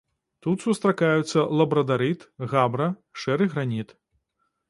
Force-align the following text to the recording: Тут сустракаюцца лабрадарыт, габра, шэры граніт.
Тут 0.43 0.63
сустракаюцца 0.67 1.43
лабрадарыт, 1.59 2.25
габра, 2.53 2.87
шэры 3.25 3.51
граніт. 3.55 3.97